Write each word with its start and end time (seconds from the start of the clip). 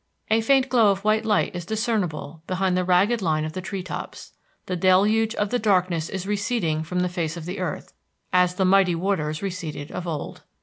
A 0.31 0.41
faint 0.41 0.67
glow 0.67 0.89
of 0.89 1.03
white 1.03 1.25
light 1.25 1.55
is 1.55 1.63
discernible 1.63 2.41
behind 2.47 2.75
the 2.75 2.83
ragged 2.83 3.21
line 3.21 3.45
of 3.45 3.53
the 3.53 3.61
tree 3.61 3.83
tops. 3.83 4.31
The 4.65 4.75
deluge 4.75 5.35
of 5.35 5.51
the 5.51 5.59
darkness 5.59 6.09
is 6.09 6.25
receding 6.25 6.81
from 6.81 7.01
the 7.01 7.07
face 7.07 7.37
of 7.37 7.45
the 7.45 7.59
earth, 7.59 7.93
as 8.33 8.55
the 8.55 8.65
mighty 8.65 8.95
waters 8.95 9.43
receded 9.43 9.91
of 9.91 10.07
old. 10.07 10.41